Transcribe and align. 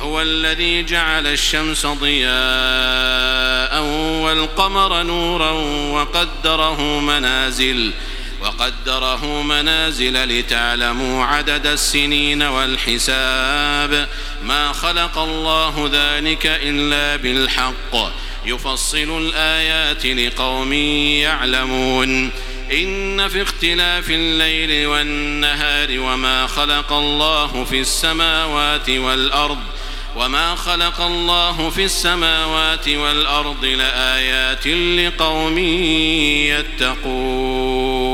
هو 0.00 0.22
الذي 0.22 0.82
جعل 0.82 1.26
الشمس 1.26 1.86
ضياء 1.86 2.30
والقمر 4.22 5.02
نورا 5.02 5.50
وقدره 5.92 7.00
منازل 7.00 7.92
وقدره 8.40 9.42
منازل 9.42 10.24
لتعلموا 10.24 11.24
عدد 11.24 11.66
السنين 11.66 12.42
والحساب. 12.42 14.08
ما 14.42 14.72
خلق 14.72 15.18
الله 15.18 15.90
ذلك 15.92 16.46
إلا 16.46 17.16
بالحق 17.16 18.12
يفصل 18.46 19.18
الآيات 19.18 20.06
لقوم 20.06 20.72
يعلمون. 20.72 22.30
إن 22.72 23.28
في 23.28 23.42
اختلاف 23.42 24.10
الليل 24.10 24.86
والنهار 24.86 26.00
وما 26.00 26.46
خلق 26.46 26.92
الله 26.92 27.64
في 27.64 27.80
السماوات 27.80 28.90
والأرض 28.90 29.58
وما 30.16 30.54
خلق 30.54 31.00
الله 31.00 31.70
في 31.70 31.84
السماوات 31.84 32.88
والأرض 32.88 33.64
لآيات 33.64 34.66
لقوم 34.66 35.58
يتقون 36.78 38.10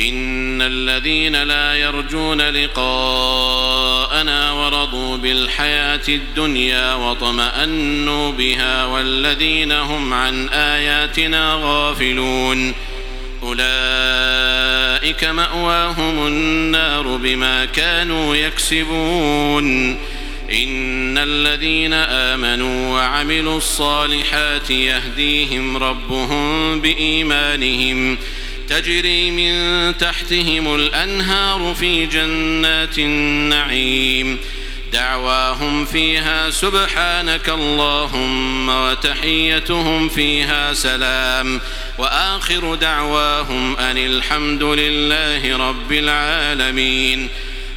إن 0.00 0.62
الذين 0.62 1.42
لا 1.42 1.74
يرجون 1.74 2.40
لقاءنا 2.40 3.72
ورضوا 4.52 5.16
بالحياة 5.16 6.08
الدنيا 6.08 6.94
وطمأنوا 6.94 8.32
بها 8.32 8.84
والذين 8.84 9.72
هم 9.72 10.14
عن 10.14 10.48
آياتنا 10.48 11.58
غافلون 11.62 12.74
أولئك 13.42 15.24
مأواهم 15.24 16.26
النار 16.26 17.16
بما 17.16 17.64
كانوا 17.64 18.36
يكسبون 18.36 19.98
إن 20.52 21.18
الذين 21.18 21.92
آمنوا 21.92 22.94
وعملوا 22.94 23.56
الصالحات 23.56 24.70
يهديهم 24.70 25.76
ربهم 25.76 26.80
بإيمانهم. 26.80 28.18
تجري 28.68 29.30
من 29.30 29.98
تحتهم 29.98 30.74
الأنهار 30.74 31.74
في 31.80 32.06
جنات 32.06 32.98
النعيم. 32.98 34.38
دعواهم 34.92 35.84
فيها 35.84 36.50
سبحانك 36.50 37.48
اللهم 37.48 38.68
وتحيتهم 38.68 40.08
فيها 40.08 40.74
سلام. 40.74 41.60
وآخر 41.98 42.74
دعواهم 42.74 43.76
أن 43.76 43.98
الحمد 43.98 44.62
لله 44.62 45.68
رب 45.68 45.92
العالمين. 45.92 47.28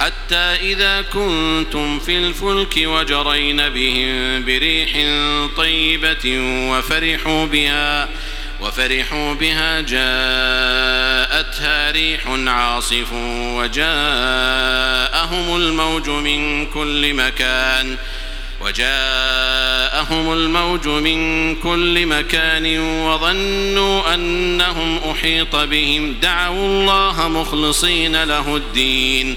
حتى 0.00 0.36
إذا 0.36 1.02
كنتم 1.02 1.98
في 1.98 2.18
الفلك 2.18 2.74
وجرين 2.76 3.68
بهم 3.68 4.44
بريح 4.44 4.92
طيبة 5.56 6.38
وفرحوا 6.70 7.46
بها 7.46 8.08
وفرحوا 8.60 9.34
بها 9.34 9.80
جاءتها 9.80 10.70
ريح 11.90 12.26
عاصف 12.46 13.12
وجاءهم 13.56 13.86
الموج 15.56 16.08
من 16.08 16.66
كل 16.66 17.14
مكان 17.14 17.96
وجاءهم 18.60 20.32
الموج 20.32 20.88
من 20.88 21.54
كل 21.56 22.06
مكان 22.06 22.78
وظنوا 22.78 24.14
أنهم 24.14 24.98
أحيط 25.10 25.56
بهم 25.56 26.12
دعوا 26.22 26.66
الله 26.66 27.28
مخلصين 27.28 28.24
له 28.24 28.56
الدين. 28.56 29.36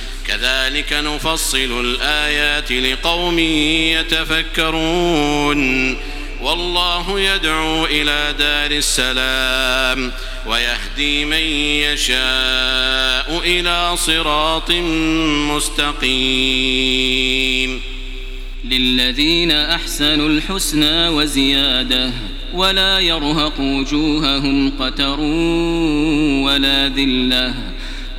كذلك 0.31 0.93
نفصل 0.93 1.85
الآيات 1.85 2.71
لقوم 2.71 3.39
يتفكرون. 3.99 5.61
والله 6.41 7.19
يدعو 7.19 7.85
إلى 7.85 8.35
دار 8.39 8.71
السلام 8.71 10.11
ويهدي 10.47 11.25
من 11.25 11.43
يشاء 11.83 13.41
إلى 13.45 13.97
صراط 13.97 14.71
مستقيم. 16.01 17.81
للذين 18.65 19.51
أحسنوا 19.51 20.29
الحسنى 20.29 21.07
وزيادة 21.07 22.11
ولا 22.53 22.99
يرهق 22.99 23.59
وجوههم 23.59 24.73
قتر 24.79 25.19
ولا 26.45 26.87
ذلة. 26.87 27.70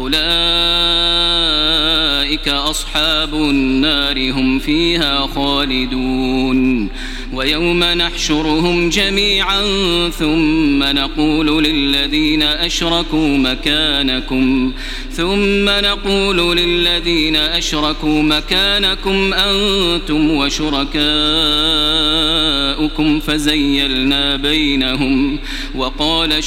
أولئك 0.00 0.20
أصحاب 2.48 3.34
النار 3.34 4.30
هم 4.30 4.58
فيها 4.58 5.26
خالدون. 5.26 6.90
ويوم 7.32 7.84
نحشرهم 7.84 8.88
جميعا 8.88 9.62
ثم 10.08 10.82
نقول 10.82 11.64
للذين 11.64 12.42
أشركوا 12.42 13.36
مكانكم 13.38 14.72
ثم 15.10 15.68
نقول 15.68 16.56
للذين 16.56 17.36
أشركوا 17.36 18.22
مكانكم 18.22 19.34
أنتم 19.34 20.30
وشركاؤكم 20.30 21.00
فزيلنا 23.20 24.36
بينهم. 24.36 25.38
وقال 25.74 26.44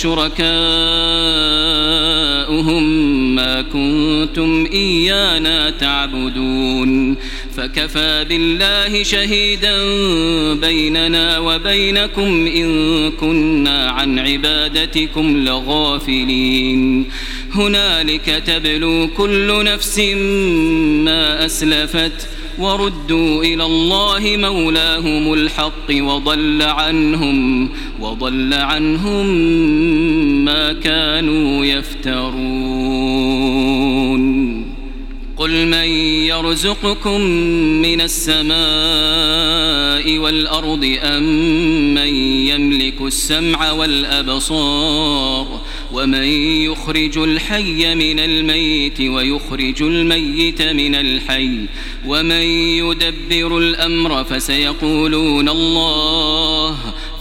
شركاؤهم 2.53 3.35
ما 3.35 3.61
كنتم 3.61 4.67
إيانا 4.73 5.69
تعبدون 5.69 7.15
فكفى 7.57 8.25
بالله 8.29 9.03
شهيدا 9.03 9.77
بيننا 10.53 11.39
وبينكم 11.39 12.47
إن 12.47 13.11
كنا 13.11 13.89
عن 13.89 14.19
عبادتكم 14.19 15.37
لغافلين 15.37 17.05
هنالك 17.53 18.43
تبلو 18.47 19.07
كل 19.17 19.63
نفس 19.63 19.99
ما 21.05 21.45
أسلفت 21.45 22.27
وردوا 22.59 23.43
إلى 23.43 23.65
الله 23.65 24.37
مولاهم 24.37 25.33
الحق 25.33 25.89
وضل 25.91 26.61
عنهم 26.61 27.69
وضل 27.99 28.53
عنهم 28.53 29.25
ما 30.45 30.73
كانوا 30.73 31.65
يفترون. 31.65 33.13
قل 35.37 35.67
من 35.67 35.87
يرزقكم 36.27 37.21
من 37.81 38.01
السماء 38.01 38.53
والأرض 40.17 40.97
أم 41.03 41.23
من 41.93 42.15
يملك 42.47 43.01
السمع 43.01 43.71
والأبصار 43.71 45.61
ومن 45.93 46.23
يخرج 46.63 47.17
الحي 47.17 47.95
من 47.95 48.19
الميت 48.19 49.01
ويخرج 49.01 49.81
الميت 49.81 50.61
من 50.61 50.95
الحي 50.95 51.59
ومن 52.05 52.41
يدبر 52.81 53.57
الأمر 53.57 54.23
فسيقولون 54.23 55.49
الله 55.49 56.77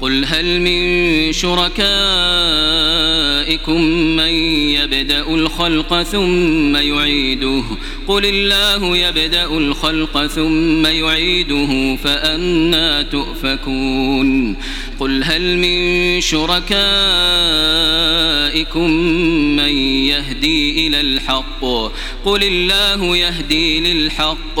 قل 0.00 0.24
هل 0.24 0.60
من 0.60 1.32
شركائكم 1.32 1.72
من 4.16 4.32
يبدأ 4.78 5.20
الخلق 5.20 6.02
ثم 6.02 6.76
يعيده؟ 6.76 7.62
قل 8.08 8.24
الله 8.24 8.96
يبدأ 8.96 9.44
الخلق 9.44 10.26
ثم 10.26 10.86
يعيده 10.86 11.96
فأنا 11.96 13.02
تؤفكون. 13.02 14.56
قل 15.00 15.24
هل 15.24 15.58
من 15.58 16.20
شركائكم 16.20 16.68
من 19.56 19.72
يهدي 20.06 20.86
إلى 20.86 21.00
الحق؟ 21.00 21.64
قل 22.24 22.44
الله 22.44 23.16
يهدي 23.16 23.80
للحق. 23.80 24.60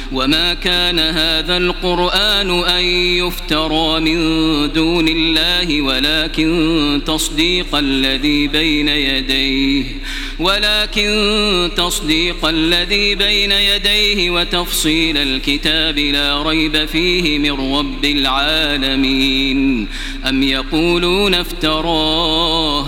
وما 0.11 0.53
كان 0.53 0.99
هذا 0.99 1.57
القرآن 1.57 2.63
أن 2.63 2.83
يفترى 2.85 3.99
من 3.99 4.17
دون 4.73 5.07
الله 5.07 5.81
ولكن 5.81 7.01
تصديق 7.05 7.75
الذي 7.75 8.47
بين 8.47 8.87
يديه 8.87 9.85
ولكن 10.39 11.69
تصديق 11.77 12.45
الذي 12.45 13.15
بين 13.15 13.51
يديه 13.51 14.29
وتفصيل 14.29 15.17
الكتاب 15.17 15.99
لا 15.99 16.43
ريب 16.43 16.85
فيه 16.85 17.39
من 17.39 17.75
رب 17.75 18.05
العالمين 18.05 19.87
أم 20.29 20.43
يقولون 20.43 21.33
افتراه 21.33 22.87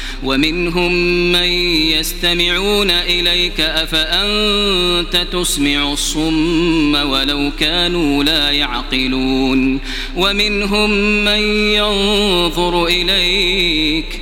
ومنهم 0.23 0.93
من 1.31 1.49
يستمعون 1.91 2.91
إليك 2.91 3.59
أفأنت 3.59 5.27
تسمع 5.31 5.93
الصم 5.93 6.95
ولو 6.95 7.51
كانوا 7.59 8.23
لا 8.23 8.51
يعقلون 8.51 9.79
ومنهم 10.15 10.89
من 11.25 11.41
ينظر 11.73 12.85
إليك 12.85 14.21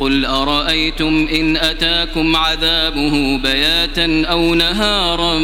قل 0.00 0.24
أرأيتم 0.24 1.28
إن 1.32 1.56
أتاكم 1.56 2.36
عذابه 2.36 3.36
بياتا 3.36 4.24
أو 4.26 4.54
نهارا 4.54 5.38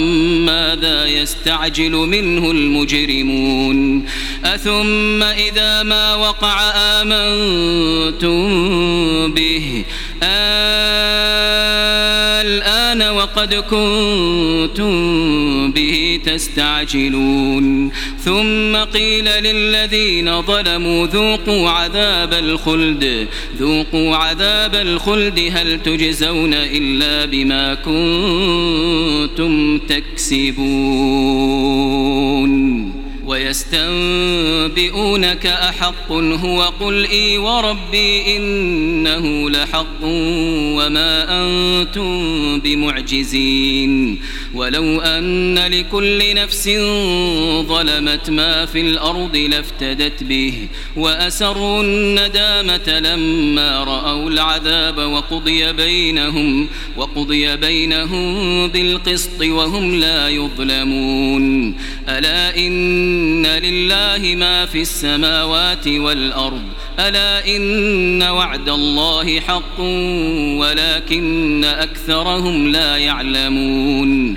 ماذا 0.44 1.06
يستعجل 1.06 1.92
منه 1.92 2.50
المجرمون 2.50 4.06
أثم 4.44 5.22
إذا 5.22 5.82
ما 5.82 6.14
وقع 6.14 6.60
آمنتم 6.74 8.38
به 9.32 9.84
الآن 12.40 12.77
قد 13.38 13.54
كنتم 13.54 14.92
به 15.72 16.20
تستعجلون. 16.24 17.90
ثم 18.24 18.76
قيل 18.76 19.24
للذين 19.24 20.42
ظلموا 20.42 21.06
ذوقوا 21.06 21.70
عذاب 21.70 22.32
الخلد. 22.32 23.28
ذوقوا 23.58 24.16
عذاب 24.16 24.74
الخلد 24.74 25.50
هل 25.52 25.82
تجزون 25.82 26.54
إلا 26.54 27.24
بما 27.24 27.74
كنتم 27.74 29.78
تكسبون؟ 29.78 30.58
ويستنبئونك 33.28 35.06
أحق 35.46 36.12
هو 36.12 36.62
قل 36.62 37.04
إي 37.04 37.38
وربي 37.38 38.36
إنه 38.36 39.50
لحق 39.50 40.02
وما 40.02 41.42
أنتم 41.42 42.60
بمعجزين 42.60 44.20
ولو 44.54 45.00
أن 45.00 45.58
لكل 45.58 46.34
نفس 46.34 46.68
ظلمت 47.68 48.30
ما 48.30 48.66
في 48.66 48.80
الأرض 48.80 49.36
لافتدت 49.36 50.22
به 50.22 50.54
وأسروا 50.96 51.82
الندامة 51.82 53.00
لما 53.00 53.84
رأوا 53.84 54.30
العذاب 54.30 54.98
وقضي 54.98 55.72
بينهم 55.72 56.68
وقضي 56.96 57.56
بينهم 57.56 58.68
بالقسط 58.68 59.42
وهم 59.42 59.94
لا 59.94 60.28
يظلمون 60.28 61.76
ألا 62.08 62.56
إن 62.56 63.17
لله 63.46 64.34
ما 64.36 64.66
في 64.66 64.80
السماوات 64.80 65.88
والأرض 65.88 66.62
ألا 66.98 67.56
إن 67.56 68.22
وعد 68.22 68.68
الله 68.68 69.40
حق 69.40 69.80
ولكن 70.60 71.64
أكثرهم 71.64 72.68
لا 72.68 72.96
يعلمون 72.96 74.36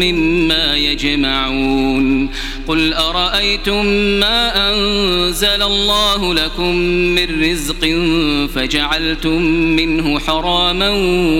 مما 0.00 0.76
يجمعون. 0.76 2.30
قل 2.68 2.94
أرأيتم 2.94 3.86
ما 4.20 4.70
أنزل 4.70 5.62
الله 5.62 6.34
لكم 6.34 6.74
من 7.14 7.50
رزق 7.50 7.84
فجعلتم 8.54 9.42
منه 9.52 10.18
حراما 10.18 10.90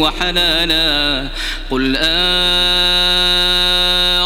وحلالا؟ 0.01 1.29
قل 1.71 1.97
آه 1.97 3.58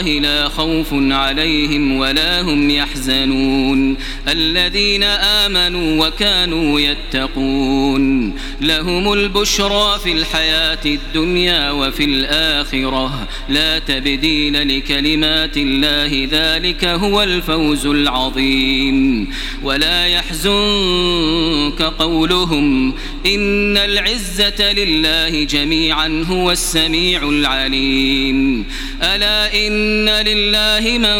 الله 0.00 0.18
لا 0.20 0.48
خوف 0.48 0.86
عليهم 0.92 1.96
ولا 1.96 2.40
هم 2.40 2.70
يحزنون 2.70 3.96
الذين 4.28 5.02
آمنوا 5.02 6.06
وكانوا 6.06 6.80
يتقون 6.80 8.34
لهم 8.60 9.12
البشرى 9.12 9.98
في 10.04 10.12
الحياة 10.12 10.78
الدنيا 10.86 11.70
وفي 11.70 12.04
الآخرة. 12.04 13.28
لا 13.48 13.78
تبديل 13.78 14.78
لكلمات 14.78 15.56
الله 15.56 16.28
ذلك 16.30 16.84
هو 16.84 17.22
الفوز 17.22 17.86
العظيم. 17.86 19.28
ولا 19.62 20.06
يحزنك 20.06 21.82
قولهم 21.82 22.94
إن 23.26 23.76
العزة 23.76 24.72
لله 24.72 25.44
جميعا 25.44 26.24
هو 26.30 26.50
السميع 26.50 27.28
العليم. 27.28 28.66
ألا 29.02 29.66
إن 29.66 30.08
لله 30.08 30.98
من 30.98 31.16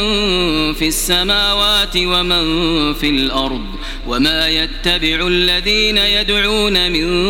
في 0.74 0.88
السماوات 0.88 1.96
ومن 1.96 2.94
في 2.94 3.10
الأرض 3.10 3.66
وما 4.06 4.48
يتبع 4.48 5.26
الذين 5.26 5.98
يدعون 5.98 6.92
من 6.92 7.25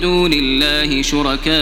دون 0.00 0.32
الله 0.32 1.02
شركاء 1.02 1.54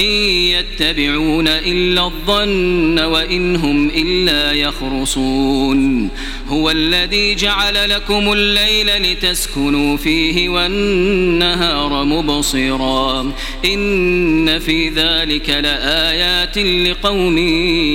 إن 0.00 0.04
يتبعون 0.04 1.48
إلا 1.48 2.04
الظن 2.04 2.98
وإن 2.98 3.56
هم 3.56 3.88
إلا 3.88 4.52
يخرصون. 4.52 6.10
هو 6.48 6.70
الذي 6.70 7.34
جعل 7.34 7.90
لكم 7.90 8.32
الليل 8.32 9.12
لتسكنوا 9.12 9.96
فيه 9.96 10.48
والنهار 10.48 12.04
مبصرا. 12.04 13.32
إن 13.64 14.58
في 14.58 14.88
ذلك 14.88 15.50
لآيات 15.50 16.58
لقوم 16.58 17.38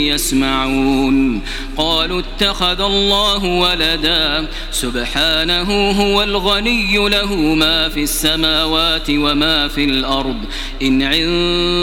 يسمعون. 0.07 1.41
قالوا 1.77 2.19
اتخذ 2.19 2.81
الله 2.81 3.43
ولدا. 3.43 4.47
سبحانه 4.71 5.91
هو 5.91 6.23
الغني 6.23 7.09
له 7.09 7.35
ما 7.35 7.89
في 7.89 8.03
السماوات 8.03 9.09
وما 9.09 9.67
في 9.67 9.83
الأرض. 9.83 10.37
إن 10.81 11.01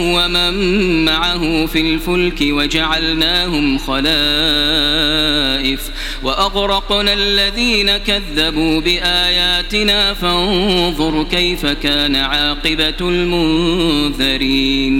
ومن 0.00 1.04
معه 1.04 1.66
في 1.66 1.80
الفلك 1.80 2.38
وجعلناهم 2.40 3.78
خلائف 3.78 4.06
وأغرقنا 6.22 7.12
الذين 7.12 7.96
كذبوا 7.96 8.80
بآياتنا 8.80 10.14
فانظر 10.14 11.22
كيف 11.22 11.66
كان 11.66 12.16
عاقبة 12.16 12.96
المنذرين 14.20 14.96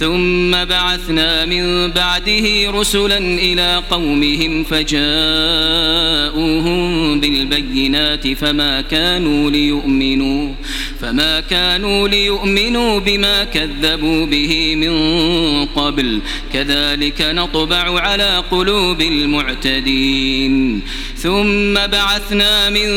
ثم 0.00 0.64
بعثنا 0.64 1.44
من 1.44 1.90
بعده 1.90 2.70
رسلا 2.70 3.18
إلى 3.18 3.82
قومهم 3.90 4.64
فجاءوهم 4.64 5.00
بالبينات 7.20 8.32
فما 8.32 8.80
كانوا 8.80 9.50
ليؤمنوا 9.50 10.54
فما 11.00 11.40
كانوا 11.40 12.08
ليؤمنوا 12.08 13.00
بما 13.00 13.44
كذبوا 13.44 14.26
به 14.26 14.76
من 14.76 14.94
قبل 15.66 16.20
كذلك 16.52 17.22
نطبع 17.22 18.00
على 18.00 18.44
قلوب 18.50 19.00
المعتدين. 19.00 20.82
ثم 21.16 21.74
بعثنا 21.74 22.70
من 22.70 22.90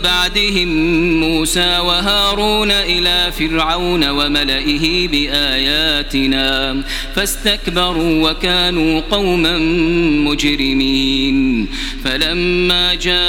بعدهم 0.00 0.68
موسى 1.20 1.78
وهارون 1.78 2.70
إلى 2.70 3.32
فرعون 3.38 4.08
وملئه 4.08 5.08
بآياتنا. 5.08 6.29
فاستكبروا 7.14 8.30
وكانوا 8.30 9.00
قوما 9.00 9.58
مجرمين. 10.28 11.68
فلما 12.04 12.94
جاءهم 12.94 13.20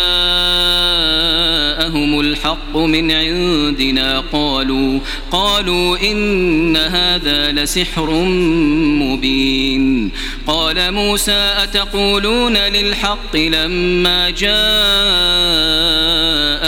الحق 2.19 2.77
من 2.77 3.11
عندنا 3.11 4.23
قالوا 4.31 4.99
قالوا 5.31 5.97
إن 6.11 6.77
هذا 6.77 7.51
لسحر 7.51 8.11
مبين. 9.01 10.11
قال 10.47 10.91
موسى 10.93 11.53
أتقولون 11.63 12.57
للحق 12.57 13.35
لما 13.35 14.29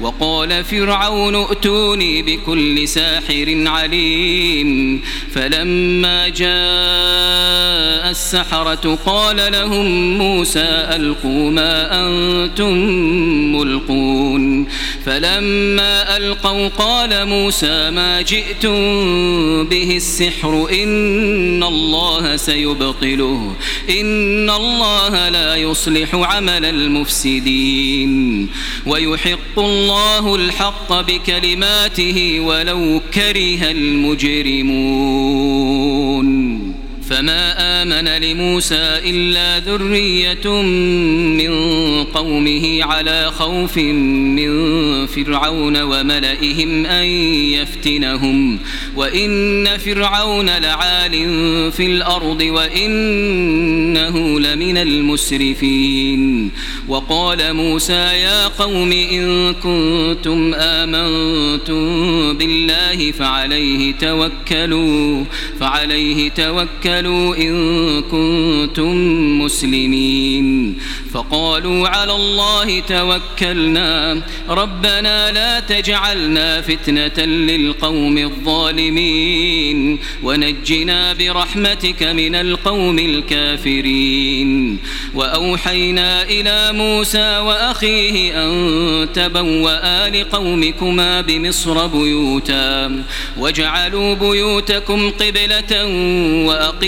وقال 0.00 0.64
فرعون 0.64 1.34
ائتوني 1.34 2.22
بكل 2.22 2.88
ساحر 2.88 3.62
عليم 3.66 5.00
فلما 5.32 6.28
جاء 6.28 7.17
السحرة 8.10 8.98
قال 9.06 9.52
لهم 9.52 10.18
موسى 10.18 10.86
ألقوا 10.96 11.50
ما 11.50 12.06
أنتم 12.06 12.72
ملقون 13.56 14.68
فلما 15.06 16.16
ألقوا 16.16 16.68
قال 16.68 17.28
موسى 17.28 17.90
ما 17.90 18.22
جئتم 18.22 18.74
به 19.64 19.96
السحر 19.96 20.68
إن 20.82 21.62
الله 21.62 22.36
سيبطله 22.36 23.54
إن 23.90 24.50
الله 24.50 25.28
لا 25.28 25.56
يصلح 25.56 26.14
عمل 26.14 26.64
المفسدين 26.64 28.48
ويحق 28.86 29.58
الله 29.58 30.34
الحق 30.34 31.00
بكلماته 31.00 32.40
ولو 32.40 33.00
كره 33.14 33.70
المجرمون 33.70 34.78
فما 37.10 37.82
آمن 37.82 38.08
لموسى 38.08 39.00
إلا 39.04 39.58
ذرية 39.58 40.62
من 40.62 41.52
قومه 42.04 42.84
على 42.84 43.30
خوف 43.30 43.78
من 43.78 44.50
فرعون 45.06 45.82
وملئهم 45.82 46.86
أن 46.86 47.04
يفتنهم 47.54 48.58
وإن 48.96 49.66
فرعون 49.78 50.46
لعال 50.46 51.12
في 51.72 51.86
الأرض 51.86 52.40
وإنه 52.42 54.40
لمن 54.40 54.76
المسرفين. 54.76 56.50
وقال 56.88 57.54
موسى 57.54 57.92
يا 57.92 58.46
قوم 58.46 58.92
إن 58.92 59.54
كنتم 59.54 60.54
آمنتم 60.54 61.78
بالله 62.38 63.12
فعليه 63.12 63.92
توكلوا 63.92 65.24
فعليه 65.60 66.30
توكلوا 66.30 66.97
إن 67.06 68.02
كنتم 68.02 68.94
مسلمين. 69.42 70.78
فقالوا 71.14 71.88
على 71.88 72.12
الله 72.12 72.80
توكلنا. 72.80 74.22
ربنا 74.48 75.30
لا 75.30 75.60
تجعلنا 75.60 76.60
فتنة 76.60 77.24
للقوم 77.24 78.18
الظالمين. 78.18 79.98
ونجنا 80.22 81.12
برحمتك 81.12 82.02
من 82.02 82.34
القوم 82.34 82.98
الكافرين. 82.98 84.78
وأوحينا 85.14 86.22
إلى 86.22 86.72
موسى 86.72 87.38
وأخيه 87.38 88.44
أن 88.44 89.08
تبوأ 89.14 90.08
لقومكما 90.08 91.20
بمصر 91.20 91.86
بيوتا. 91.86 93.02
واجعلوا 93.38 94.14
بيوتكم 94.14 95.10
قبلة 95.10 95.86
وأقيموا 96.46 96.87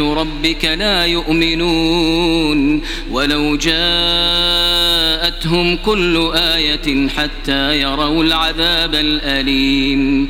ربك 0.00 0.64
لا 0.64 1.06
يؤمنون 1.06 2.82
ولو 3.10 3.56
جاءتهم 3.56 3.76
كل 5.76 6.30
آية 6.34 7.08
حتى 7.08 7.80
يروا 7.80 8.24
العذاب 8.24 8.94
الأليم 8.94 10.28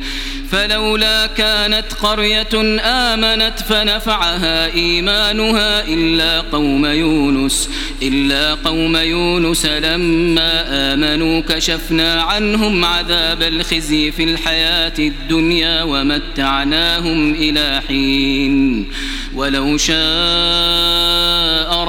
فلولا 0.51 1.27
كانت 1.27 1.93
قرية 2.01 2.79
آمنت 2.81 3.59
فنفعها 3.69 4.73
إيمانها 4.73 5.83
إلا 5.87 6.41
قوم 6.41 6.85
يونس 6.85 7.69
إلا 8.01 8.53
قوم 8.53 8.97
يونس 8.97 9.65
لما 9.65 10.65
آمنوا 10.93 11.41
كشفنا 11.41 12.21
عنهم 12.21 12.85
عذاب 12.85 13.41
الخزي 13.41 14.11
في 14.11 14.23
الحياة 14.23 14.93
الدنيا 14.99 15.83
ومتعناهم 15.83 17.33
إلى 17.33 17.81
حين. 17.87 18.87
ولو 19.35 19.77
شاء 19.77 20.78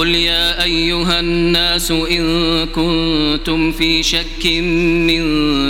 قل 0.00 0.14
يا 0.14 0.62
أيها 0.64 1.20
الناس 1.20 1.90
إن 1.90 2.66
كنتم 2.66 3.72
في 3.72 4.02
شك 4.02 4.46
من 5.06 5.22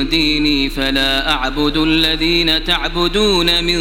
ديني 0.08 0.70
فلا 0.70 1.32
أعبد 1.32 1.76
الذين 1.76 2.64
تعبدون 2.64 3.64
من 3.64 3.76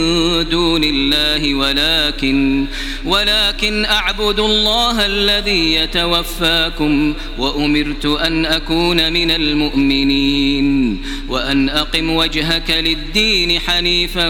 دون 0.50 0.84
الله 0.84 1.56
ولكن 1.56 2.68
ولكن 3.06 3.86
أعبد 3.86 4.40
الله 4.40 5.06
الذي 5.06 5.74
يتوفاكم 5.74 7.14
وأمرت 7.38 8.06
أن 8.06 8.46
أكون 8.46 9.14
من 9.14 9.32
المؤمنين 9.32 11.02
وأن 11.30 11.70
أقم 11.70 12.10
وجهك 12.10 12.72
للدين 12.72 13.60
حنيفا 13.60 14.30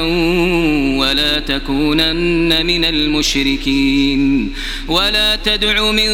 ولا 1.00 1.40
تكونن 1.40 2.66
من 2.66 2.86
المشركين 2.86 4.54
ولا 4.88 5.36
تدع 5.36 5.92
من 5.92 6.10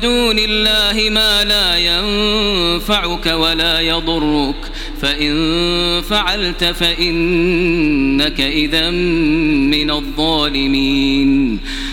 دون 0.00 0.38
الله 0.38 1.10
ما 1.10 1.44
لا 1.44 1.76
ينفعك 1.78 3.26
ولا 3.26 3.80
يضرك 3.80 4.56
فإن 5.00 5.34
فعلت 6.02 6.64
فإنك 6.64 8.40
إذا 8.40 8.90
من 9.70 9.90
الظالمين 9.90 11.60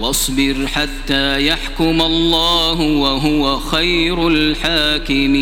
واصبر 0.00 0.66
حتى 0.66 1.46
يحكم 1.46 2.02
الله 2.02 2.80
وهو 2.80 3.58
خير 3.58 4.28
الحاكمين. 4.28 5.36